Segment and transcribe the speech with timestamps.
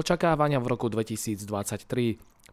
[0.00, 1.44] Očakávania v roku 2023.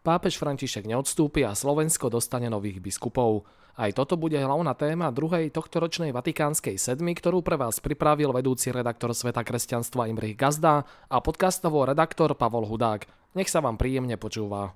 [0.03, 3.47] Pápež František neodstúpi a Slovensko dostane nových biskupov.
[3.79, 9.15] Aj toto bude hlavná téma druhej tohtoročnej Vatikánskej sedmy, ktorú pre vás pripravil vedúci redaktor
[9.15, 13.07] Sveta kresťanstva Imrich Gazda a podcastovo redaktor Pavol Hudák.
[13.39, 14.75] Nech sa vám príjemne počúva.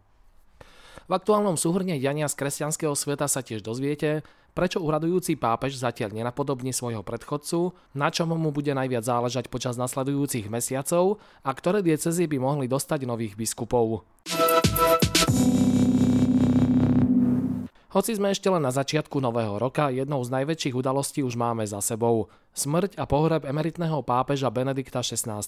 [1.09, 6.75] V aktuálnom súhrne Jania z kresťanského sveta sa tiež dozviete, prečo uradujúci pápež zatiaľ nenapodobní
[6.75, 12.37] svojho predchodcu, na čom mu bude najviac záležať počas nasledujúcich mesiacov a ktoré diecezy by
[12.39, 14.03] mohli dostať nových biskupov.
[17.91, 21.83] Hoci sme ešte len na začiatku nového roka, jednou z najväčších udalostí už máme za
[21.83, 22.31] sebou.
[22.55, 25.43] Smrť a pohreb emeritného pápeža Benedikta XVI.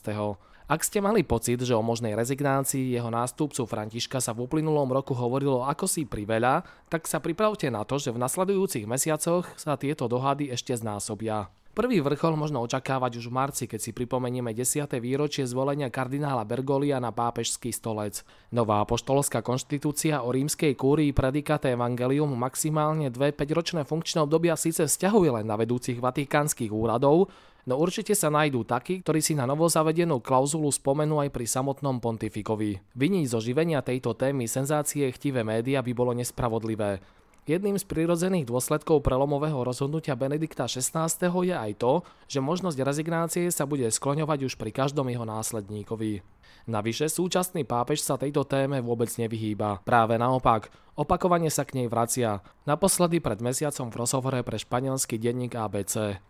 [0.67, 5.15] Ak ste mali pocit, že o možnej rezignácii jeho nástupcu Františka sa v uplynulom roku
[5.15, 10.11] hovorilo ako si priveľa, tak sa pripravte na to, že v nasledujúcich mesiacoch sa tieto
[10.11, 11.47] dohady ešte znásobia.
[11.73, 14.93] Prvý vrchol možno očakávať už v marci, keď si pripomenieme 10.
[15.01, 18.21] výročie zvolenia kardinála Bergolia na pápežský stolec.
[18.53, 25.41] Nová apoštolská konštitúcia o rímskej kúrii predikáte Evangelium maximálne dve 5-ročné funkčné obdobia síce vzťahuje
[25.41, 27.33] len na vedúcich vatikánskych úradov,
[27.65, 31.97] no určite sa nájdú takí, ktorí si na novo zavedenú klauzulu spomenú aj pri samotnom
[31.97, 32.85] pontifikovi.
[32.93, 37.01] Vyniť zo živenia tejto témy senzácie chtivé média by bolo nespravodlivé.
[37.43, 41.11] Jedným z prirodzených dôsledkov prelomového rozhodnutia Benedikta XVI.
[41.43, 41.99] je aj to,
[42.31, 46.23] že možnosť rezignácie sa bude skloňovať už pri každom jeho následníkovi.
[46.71, 49.83] Navyše súčasný pápež sa tejto téme vôbec nevyhýba.
[49.83, 52.39] Práve naopak, opakovane sa k nej vracia.
[52.63, 56.23] Naposledy pred mesiacom v rozhovore pre španielský denník ABC.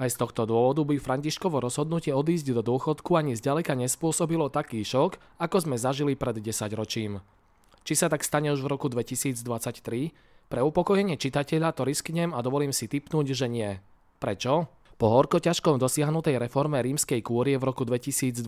[0.00, 5.20] Aj z tohto dôvodu by Františkovo rozhodnutie odísť do dôchodku ani zďaleka nespôsobilo taký šok,
[5.36, 7.20] ako sme zažili pred 10 ročím.
[7.84, 10.29] Či sa tak stane už v roku 2023?
[10.50, 13.70] Pre upokojenie čitateľa to risknem a dovolím si typnúť, že nie.
[14.18, 14.66] Prečo?
[14.98, 18.42] Po horko ťažkom dosiahnutej reforme rímskej kúrie v roku 2022,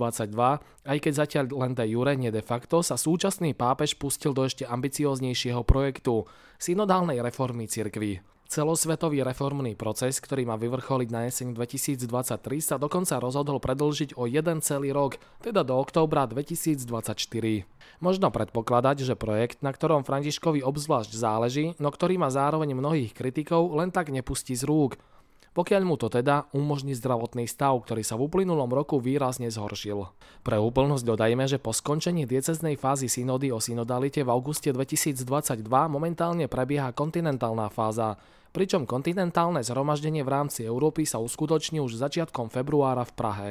[0.83, 4.67] aj keď zatiaľ len de jure, nie de facto, sa súčasný pápež pustil do ešte
[4.67, 6.27] ambicioznejšieho projektu
[6.59, 8.32] synodálnej reformy cirkvy.
[8.53, 12.05] Celosvetový reformný proces, ktorý má vyvrcholiť na jeseň 2023,
[12.61, 16.85] sa dokonca rozhodol predlžiť o jeden celý rok, teda do októbra 2024.
[18.05, 23.73] Možno predpokladať, že projekt, na ktorom Františkovi obzvlášť záleží, no ktorý má zároveň mnohých kritikov,
[23.73, 25.01] len tak nepustí z rúk
[25.53, 30.09] pokiaľ mu to teda umožní zdravotný stav, ktorý sa v uplynulom roku výrazne zhoršil.
[30.41, 35.61] Pre úplnosť dodajme, že po skončení dieceznej fázy synody o synodalite v auguste 2022
[35.93, 38.17] momentálne prebieha kontinentálna fáza,
[38.57, 43.49] pričom kontinentálne zhromaždenie v rámci Európy sa uskutoční už začiatkom februára v Prahe.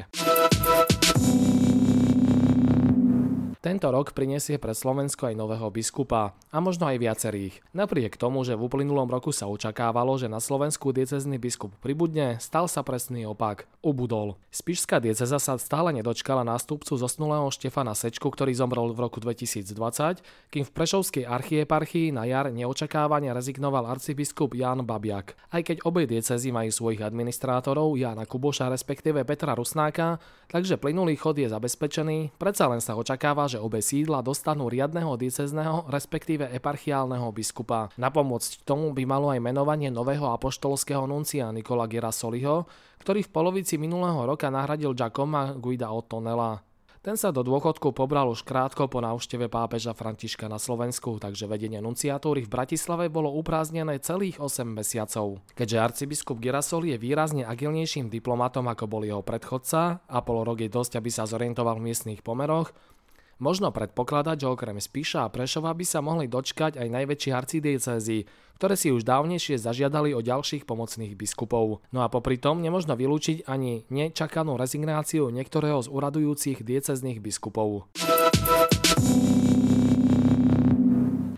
[3.71, 7.63] Tento rok prinesie pre Slovensko aj nového biskupa a možno aj viacerých.
[7.71, 12.67] Napriek tomu, že v uplynulom roku sa očakávalo, že na Slovensku diecezný biskup pribudne, stal
[12.67, 13.71] sa presný opak.
[13.79, 14.35] Ubudol.
[14.51, 19.71] Spišská dieceza sa stále nedočkala nástupcu zosnulého Štefana Sečku, ktorý zomrel v roku 2020,
[20.51, 25.39] kým v Prešovskej archieparchii na jar neočakávane rezignoval arcibiskup Jan Babiak.
[25.47, 30.19] Aj keď obe diecezy majú svojich administrátorov, Jana Kuboša respektíve Petra Rusnáka,
[30.51, 35.85] takže plynulý chod je zabezpečený, predsa len sa očakáva, že obe sídla dostanú riadneho diecezného,
[35.94, 37.94] respektíve eparchiálneho biskupa.
[38.01, 42.66] Na pomoc tomu by malo aj menovanie nového apoštolského nuncia Nikola Girasoliho,
[43.05, 46.66] ktorý v polovici minulého roka nahradil Giacoma Guida Ottonella.
[47.01, 51.81] Ten sa do dôchodku pobral už krátko po návšteve pápeža Františka na Slovensku, takže vedenie
[51.81, 55.41] nunciatúry v Bratislave bolo uprázdnené celých 8 mesiacov.
[55.57, 60.69] Keďže arcibiskup Girasol je výrazne agilnejším diplomatom ako bol jeho predchodca a pol rok je
[60.69, 62.69] dosť, aby sa zorientoval v miestnych pomeroch,
[63.41, 68.29] Možno predpokladať, že okrem Spíša a Prešova by sa mohli dočkať aj najväčšie arcidiecézy,
[68.62, 71.81] ktoré si už dávnejšie zažiadali o ďalších pomocných biskupov.
[71.90, 77.90] No a popri tom nemožno vylúčiť ani nečakanú rezignáciu niektorého z uradujúcich diecezných biskupov.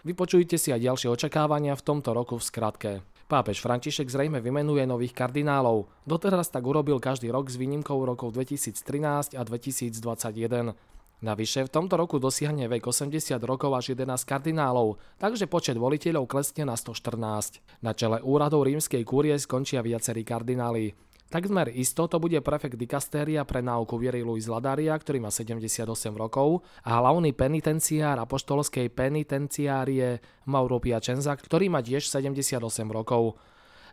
[0.03, 2.91] Vypočujte si aj ďalšie očakávania v tomto roku v skratke.
[3.31, 5.87] Pápež František zrejme vymenuje nových kardinálov.
[6.03, 10.75] Doteraz tak urobil každý rok s výnimkou rokov 2013 a 2021.
[11.23, 16.67] Navyše v tomto roku dosiahne vek 80 rokov až 11 kardinálov, takže počet voliteľov klesne
[16.67, 17.63] na 114.
[17.79, 20.91] Na čele úradov rímskej kúrie skončia viacerí kardináli.
[21.31, 26.59] Takmer isto to bude prefekt dikastéria pre náuku viery Luis Ladaria, ktorý má 78 rokov,
[26.83, 30.19] a hlavný penitenciár apoštolskej penitenciárie
[30.51, 32.59] Mauro Piacenza, ktorý má tiež 78
[32.91, 33.39] rokov.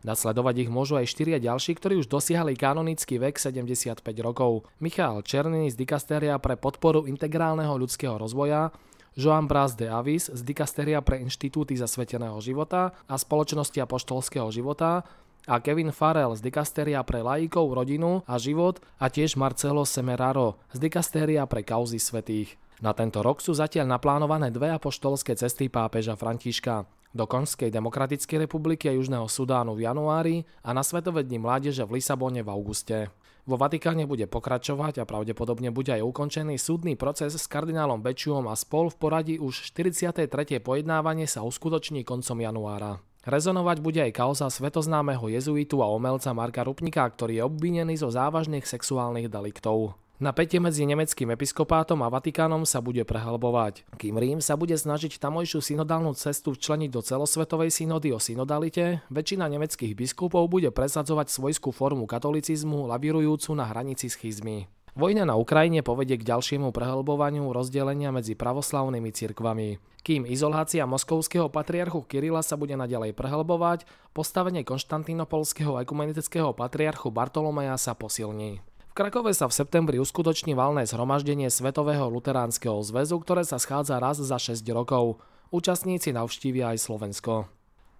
[0.00, 4.64] Nasledovať ich môžu aj štyria ďalší, ktorí už dosiahli kanonický vek 75 rokov.
[4.80, 8.72] Michal Černý z Dikasteria pre podporu integrálneho ľudského rozvoja,
[9.12, 15.04] Joan Bras de Avis z Dikasteria pre inštitúty zasveteného života a spoločnosti apoštolského života
[15.44, 20.80] a Kevin Farrell z Dikasteria pre laikov, rodinu a život a tiež Marcelo Semeraro z
[20.80, 22.56] Dikasteria pre kauzy svetých.
[22.80, 28.88] Na tento rok sú zatiaľ naplánované dve apoštolské cesty pápeža Františka do Konžskej demokratickej republiky
[28.88, 33.12] a Južného Sudánu v januári a na Svetové dni mládeže v Lisabone v auguste.
[33.44, 38.56] Vo Vatikáne bude pokračovať a pravdepodobne bude aj ukončený súdny proces s kardinálom Bečium a
[38.56, 40.30] spol v poradí už 43.
[40.64, 43.04] pojednávanie sa uskutoční koncom januára.
[43.28, 48.64] Rezonovať bude aj kauza svetoznámeho jezuitu a omelca Marka Rupnika, ktorý je obvinený zo závažných
[48.64, 50.00] sexuálnych deliktov.
[50.20, 53.88] Napätie medzi nemeckým episkopátom a Vatikánom sa bude prehlbovať.
[53.96, 59.48] Kým Rím sa bude snažiť tamojšiu synodálnu cestu včleniť do celosvetovej synody o synodalite, väčšina
[59.48, 64.68] nemeckých biskupov bude presadzovať svojskú formu katolicizmu lavirujúcu na hranici schizmy.
[64.92, 69.80] Vojna na Ukrajine povedie k ďalšiemu prehlbovaniu rozdelenia medzi pravoslavnými cirkvami.
[70.04, 77.96] Kým izolácia moskovského patriarchu Kirila sa bude naďalej prehlbovať, postavenie konštantinopolského ekumenického patriarchu Bartolomeja sa
[77.96, 78.60] posilní.
[78.90, 84.18] V Krakove sa v septembri uskutoční valné zhromaždenie Svetového luteránskeho zväzu, ktoré sa schádza raz
[84.18, 85.22] za 6 rokov.
[85.54, 87.46] Účastníci navštívia aj Slovensko.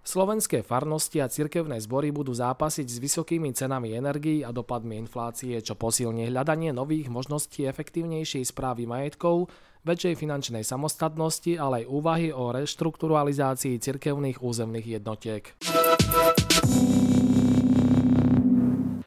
[0.03, 5.79] Slovenské farnosti a cirkevné zbory budú zápasiť s vysokými cenami energií a dopadmi inflácie, čo
[5.79, 9.47] posilní hľadanie nových možností efektívnejšej správy majetkov,
[9.87, 15.55] väčšej finančnej samostatnosti, ale aj úvahy o reštrukturalizácii cirkevných územných jednotiek.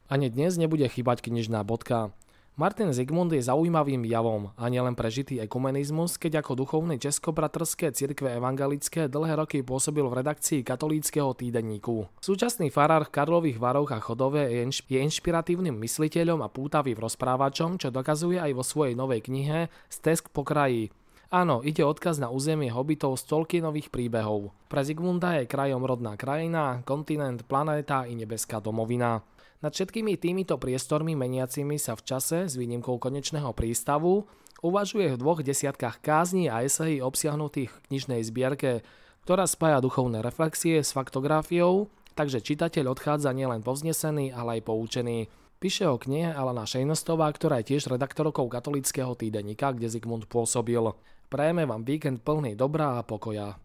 [0.05, 2.13] Ani dnes nebude chýbať knižná bodka.
[2.61, 9.09] Martin Zigmund je zaujímavým javom a nielen prežitý ekumenizmus, keď ako duchovný Českobratrské cirkve evangelické
[9.09, 12.05] dlhé roky pôsobil v redakcii katolíckého týdenníku.
[12.21, 17.81] Súčasný farár v Karlových Varoch a Chodove je, inš- je inšpiratívnym mysliteľom a pútavým rozprávačom,
[17.81, 20.93] čo dokazuje aj vo svojej novej knihe Stesk po kraji.
[21.33, 24.53] Áno, ide odkaz na územie hobitov z Tolkienových príbehov.
[24.69, 29.25] Pre Zigmunda je krajom rodná krajina, kontinent, planéta i nebeská domovina.
[29.63, 34.27] Nad všetkými týmito priestormi meniacimi sa v čase s výnimkou konečného prístavu
[34.59, 38.83] uvažuje v dvoch desiatkách kázní a esejí obsiahnutých v knižnej zbierke,
[39.23, 41.87] ktorá spája duchovné reflexie s faktografiou,
[42.19, 45.31] takže čitateľ odchádza nielen povznesený, ale aj poučený.
[45.55, 50.93] Píše o knihe Alana Šejnostová, ktorá je tiež redaktorkou katolického týdenníka, kde Zigmund pôsobil.
[51.31, 53.57] Prajeme vám víkend plný dobrá a pokoja.